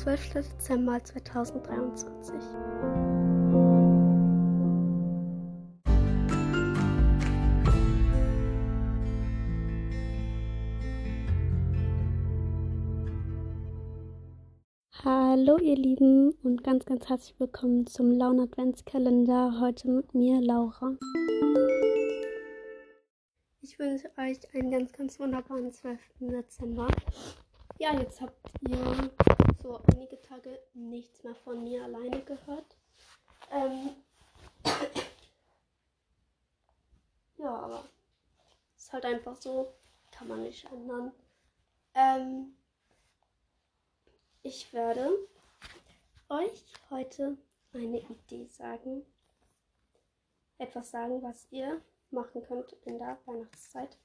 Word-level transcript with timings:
12. 0.00 0.32
Dezember 0.32 1.04
2023. 1.04 2.34
Hallo 15.04 15.58
ihr 15.58 15.76
Lieben 15.76 16.32
und 16.44 16.64
ganz, 16.64 16.86
ganz 16.86 17.06
herzlich 17.10 17.38
willkommen 17.38 17.86
zum 17.86 18.10
Laune 18.10 18.44
Adventskalender. 18.44 19.60
Heute 19.60 19.90
mit 19.90 20.14
mir 20.14 20.40
Laura. 20.40 20.96
Ich 23.60 23.78
wünsche 23.78 24.10
euch 24.16 24.38
einen 24.54 24.70
ganz, 24.70 24.92
ganz 24.94 25.20
wunderbaren 25.20 25.70
12. 25.70 26.00
Dezember. 26.20 26.88
Ja, 27.78 27.94
jetzt 28.00 28.22
habt 28.22 28.34
ihr 28.66 29.10
so 29.62 29.80
einige 29.92 30.20
Tage 30.22 30.58
nichts 30.74 31.22
mehr 31.22 31.34
von 31.34 31.62
mir 31.62 31.84
alleine 31.84 32.22
gehört. 32.22 32.76
Ähm 33.50 33.90
ja, 37.38 37.54
aber 37.54 37.84
ist 38.76 38.92
halt 38.92 39.04
einfach 39.04 39.36
so, 39.36 39.72
kann 40.10 40.28
man 40.28 40.42
nicht 40.42 40.64
ändern. 40.72 41.12
Ähm 41.94 42.54
ich 44.42 44.72
werde 44.72 45.10
euch 46.28 46.64
heute 46.88 47.36
eine 47.74 48.00
Idee 48.00 48.46
sagen. 48.46 49.04
Etwas 50.58 50.90
sagen, 50.90 51.22
was 51.22 51.46
ihr 51.50 51.80
machen 52.10 52.42
könnt 52.42 52.72
in 52.84 52.98
der 52.98 53.18
Weihnachtszeit. 53.26 53.96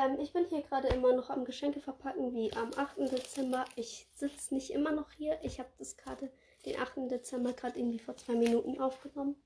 Ähm, 0.00 0.18
ich 0.20 0.32
bin 0.32 0.46
hier 0.46 0.62
gerade 0.62 0.88
immer 0.88 1.12
noch 1.12 1.30
am 1.30 1.44
Geschenke 1.44 1.80
verpacken, 1.80 2.32
wie 2.32 2.52
am 2.54 2.70
8. 2.76 2.98
Dezember. 3.12 3.64
Ich 3.76 4.06
sitze 4.14 4.54
nicht 4.54 4.70
immer 4.70 4.92
noch 4.92 5.10
hier. 5.12 5.38
Ich 5.42 5.58
habe 5.58 5.68
das 5.78 5.96
gerade 5.96 6.30
den 6.64 6.78
8. 6.78 7.10
Dezember 7.10 7.52
gerade 7.52 7.78
irgendwie 7.78 7.98
vor 7.98 8.16
zwei 8.16 8.34
Minuten 8.34 8.80
aufgenommen. 8.80 9.36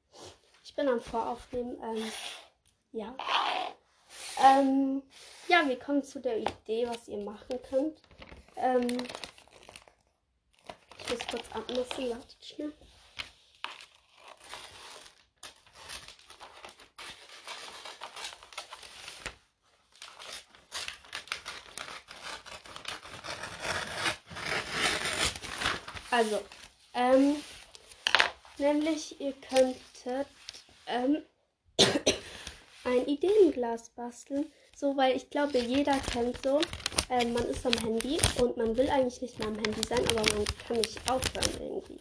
Ich 0.62 0.74
bin 0.74 0.88
am 0.88 1.00
Voraufnehmen. 1.00 1.76
Ähm, 1.82 2.12
ja. 2.92 3.16
Ähm, 4.42 5.02
ja, 5.48 5.66
wir 5.66 5.78
kommen 5.78 6.02
zu 6.02 6.20
der 6.20 6.38
Idee, 6.38 6.88
was 6.88 7.08
ihr 7.08 7.18
machen 7.18 7.60
könnt. 7.68 8.00
Ähm, 8.56 8.86
ich 10.98 11.10
muss 11.10 11.26
kurz 11.28 11.52
abmessen. 11.52 12.10
Wartet 12.10 12.44
schnell. 12.44 12.72
Also, 26.14 26.38
ähm, 26.92 27.34
nämlich 28.58 29.20
ihr 29.20 29.32
könntet 29.32 30.28
ähm, 30.86 31.24
ein 32.84 33.06
Ideenglas 33.06 33.90
basteln. 33.90 34.52
So, 34.76 34.96
weil 34.96 35.16
ich 35.16 35.28
glaube, 35.28 35.58
jeder 35.58 35.98
kennt 35.98 36.40
so, 36.40 36.60
ähm, 37.10 37.32
man 37.32 37.42
ist 37.46 37.66
am 37.66 37.72
Handy 37.72 38.20
und 38.40 38.56
man 38.56 38.76
will 38.76 38.88
eigentlich 38.90 39.22
nicht 39.22 39.40
mehr 39.40 39.48
am 39.48 39.56
Handy 39.56 39.80
sein, 39.88 40.06
aber 40.10 40.22
man 40.36 40.44
kann 40.68 40.76
nicht 40.76 41.00
aufhören 41.10 41.60
irgendwie. 41.60 42.00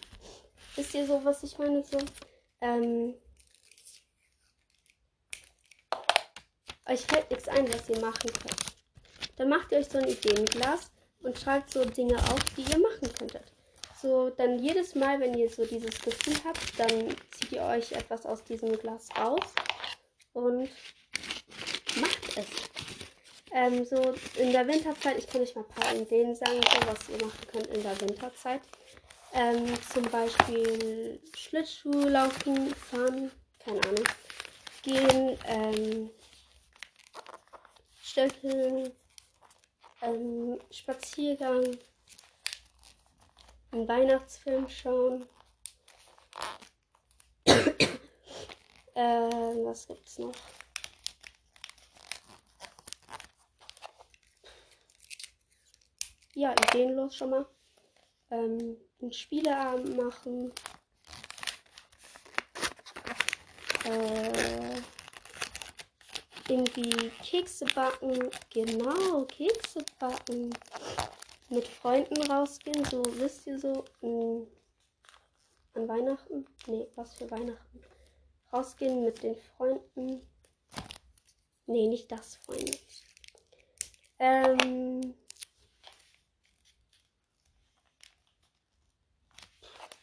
Wisst 0.75 0.93
ihr 0.93 1.07
so, 1.07 1.25
was 1.25 1.41
ich 1.41 1.57
meine? 1.57 1.83
So, 1.83 1.97
ähm, 2.61 3.15
euch 6.85 7.01
fällt 7.01 7.31
nichts 7.31 7.47
ein, 7.47 7.67
was 7.73 7.89
ihr 7.89 7.99
machen 7.99 8.29
könnt. 8.31 8.75
Dann 9.37 9.49
macht 9.49 9.71
ihr 9.71 9.79
euch 9.79 9.89
so 9.89 9.97
ein 9.97 10.07
Ideenglas 10.07 10.91
und 11.23 11.39
schreibt 11.39 11.71
so 11.71 11.83
Dinge 11.83 12.17
auf, 12.31 12.43
die 12.55 12.61
ihr 12.61 12.77
machen 12.77 13.11
könntet 13.17 13.53
so 14.03 14.29
dann 14.29 14.59
jedes 14.59 14.95
Mal, 14.95 15.19
wenn 15.21 15.33
ihr 15.33 15.49
so 15.49 15.65
dieses 15.65 15.99
Gefühl 16.01 16.35
habt, 16.45 16.77
dann 16.77 17.15
zieht 17.31 17.53
ihr 17.53 17.63
euch 17.63 17.93
etwas 17.93 18.25
aus 18.25 18.43
diesem 18.43 18.77
Glas 18.77 19.07
raus 19.17 19.55
und 20.33 20.69
macht 21.99 22.37
es. 22.37 22.45
Ähm, 23.53 23.85
so 23.85 24.13
in 24.35 24.51
der 24.51 24.67
Winterzeit, 24.67 25.17
ich 25.17 25.27
kann 25.27 25.41
euch 25.41 25.55
mal 25.55 25.63
ein 25.63 25.75
paar 25.75 25.95
Ideen 25.95 26.35
sagen, 26.35 26.59
so, 26.61 26.87
was 26.87 27.09
ihr 27.09 27.25
machen 27.25 27.47
könnt 27.51 27.67
in 27.67 27.81
der 27.81 28.01
Winterzeit. 28.01 28.61
Ähm, 29.33 29.65
zum 29.91 30.03
Beispiel 30.09 31.19
Schlittschuh 31.35 32.07
laufen, 32.09 32.75
fahren, 32.75 33.31
keine 33.59 33.79
Ahnung, 33.83 34.03
gehen, 34.83 35.39
ähm, 35.47 36.09
Stöckeln, 38.01 38.91
ähm, 40.01 40.59
Spaziergang, 40.69 41.77
einen 43.73 43.87
Weihnachtsfilm 43.87 44.69
schauen. 44.69 45.27
äh, 47.45 47.59
was 48.95 49.87
gibt's 49.87 50.19
noch? 50.19 50.31
Ja, 56.35 56.53
ideenlos 56.53 57.15
schon 57.15 57.31
mal. 57.31 57.45
Ähm, 58.31 58.77
einen 59.01 59.13
Spieleabend 59.13 59.97
machen. 59.97 60.51
Äh, 63.85 64.81
irgendwie 66.47 67.09
Kekse 67.23 67.65
backen. 67.73 68.29
Genau, 68.51 69.25
Kekse 69.25 69.83
backen 69.99 70.51
mit 71.53 71.67
Freunden 71.67 72.19
rausgehen, 72.23 72.83
so 72.85 73.03
wisst 73.17 73.45
ihr 73.45 73.59
so, 73.59 73.85
mh, 74.01 74.09
mm, 74.09 74.47
an 75.75 75.87
Weihnachten, 75.87 76.45
nee, 76.67 76.87
was 76.95 77.13
für 77.13 77.29
Weihnachten, 77.29 77.81
rausgehen 78.51 79.03
mit 79.03 79.21
den 79.21 79.35
Freunden, 79.35 80.27
nee, 81.67 81.87
nicht 81.87 82.11
das, 82.11 82.35
Freunde, 82.37 82.77
ähm, 84.19 85.13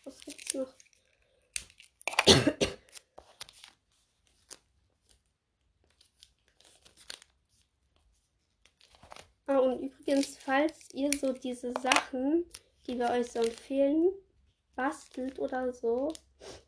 was 0.04 0.20
gibt's 0.20 0.54
noch? 0.54 0.74
Ah, 9.50 9.58
und 9.58 9.80
übrigens, 9.80 10.36
falls 10.36 10.94
ihr 10.94 11.10
so 11.12 11.32
diese 11.32 11.74
Sachen, 11.82 12.44
die 12.86 12.96
wir 12.96 13.10
euch 13.10 13.32
so 13.32 13.40
empfehlen, 13.40 14.12
bastelt 14.76 15.40
oder 15.40 15.72
so 15.72 16.12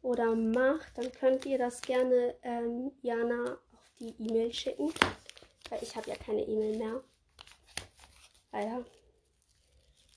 oder 0.02 0.34
macht, 0.34 0.98
dann 0.98 1.12
könnt 1.12 1.46
ihr 1.46 1.58
das 1.58 1.80
gerne 1.80 2.34
ähm, 2.42 2.90
Jana 3.02 3.56
auf 3.72 3.92
die 4.00 4.12
E-Mail 4.18 4.52
schicken. 4.52 4.92
Weil 5.70 5.80
ich 5.80 5.94
habe 5.94 6.10
ja 6.10 6.16
keine 6.16 6.42
E-Mail 6.42 6.76
mehr. 6.76 7.04
Leider. 8.50 8.84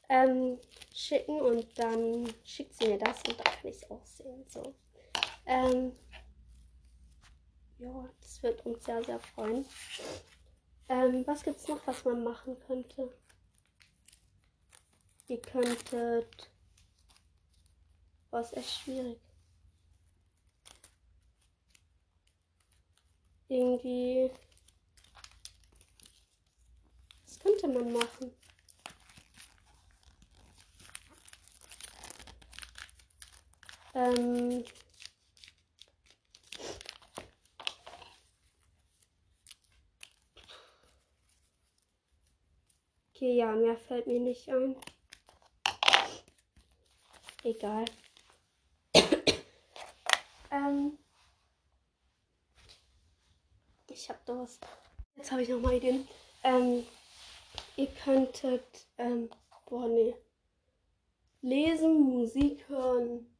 Ähm, 0.09 0.57
schicken 0.91 1.39
und 1.41 1.67
dann 1.77 2.33
schickt 2.43 2.73
sie 2.79 2.87
mir 2.87 2.97
das 2.97 3.17
und 3.27 3.37
dann 3.37 3.53
kann 3.53 3.69
ich 3.69 3.75
es 3.75 3.91
auch 3.91 4.05
sehen. 4.07 4.43
So. 4.47 4.73
Ähm, 5.45 5.91
ja, 7.77 8.09
das 8.19 8.41
wird 8.41 8.65
uns 8.65 8.83
sehr, 8.83 9.03
sehr 9.03 9.19
freuen. 9.19 9.67
Ähm, 10.87 11.25
was 11.25 11.43
gibt's 11.43 11.67
noch, 11.67 11.85
was 11.87 12.03
man 12.05 12.23
machen 12.23 12.59
könnte? 12.59 13.11
Ihr 15.27 15.41
könntet. 15.41 16.49
Boah, 18.29 18.41
ist 18.41 18.55
echt 18.55 18.69
schwierig. 18.81 19.19
Irgendwie. 23.47 24.31
Was 27.25 27.39
könnte 27.39 27.67
man 27.67 27.91
machen? 27.91 28.31
Ähm. 33.95 34.63
Okay, 43.15 43.37
ja, 43.37 43.55
mehr 43.55 43.77
fällt 43.77 44.07
mir 44.07 44.19
nicht 44.19 44.49
ein. 44.49 44.75
Egal. 47.43 47.85
ähm. 50.51 50.97
Ich 53.87 54.09
hab 54.09 54.25
Durst. 54.25 54.67
Jetzt 55.15 55.31
habe 55.31 55.43
ich 55.43 55.47
noch 55.47 55.61
mal 55.61 55.75
Ideen. 55.75 56.05
Ähm, 56.43 56.85
ihr 57.77 57.87
könntet, 58.03 58.85
ähm, 58.97 59.29
boah, 59.65 59.87
nee. 59.87 60.13
Lesen, 61.41 62.01
Musik 62.01 62.67
hören. 62.67 63.33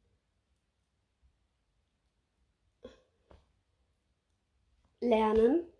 Lernen. 5.00 5.70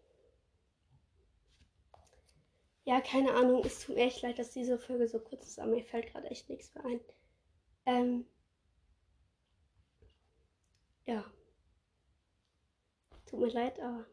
Ja, 2.86 3.00
keine 3.00 3.34
Ahnung. 3.34 3.64
Es 3.64 3.80
tut 3.80 3.96
mir 3.96 4.04
echt 4.04 4.22
leid, 4.22 4.38
dass 4.38 4.52
diese 4.52 4.78
Folge 4.78 5.08
so 5.08 5.18
kurz 5.18 5.44
ist, 5.46 5.58
aber 5.58 5.72
mir 5.72 5.84
fällt 5.84 6.06
gerade 6.12 6.30
echt 6.30 6.48
nichts 6.48 6.72
mehr 6.74 6.84
ein. 6.84 7.00
Ähm, 7.84 8.26
ja. 11.04 11.24
Tut 13.26 13.40
mir 13.40 13.48
leid, 13.48 13.80
aber 13.80 14.06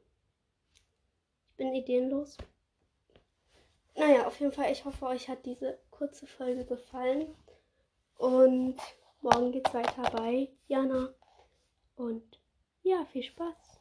ich 1.51 1.55
bin 1.55 1.75
ideenlos. 1.75 2.35
Naja, 3.95 4.25
auf 4.25 4.39
jeden 4.39 4.51
Fall, 4.51 4.71
ich 4.71 4.85
hoffe, 4.85 5.05
euch 5.05 5.29
hat 5.29 5.45
diese 5.45 5.77
kurze 5.91 6.25
Folge 6.25 6.65
gefallen. 6.65 7.35
Und 8.17 8.77
morgen 9.21 9.51
geht's 9.51 9.73
weiter 9.75 10.09
bei 10.09 10.51
Jana. 10.67 11.13
Und 11.95 12.39
ja, 12.81 13.05
viel 13.05 13.21
Spaß. 13.21 13.79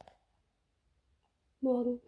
Morgen. 1.61 1.99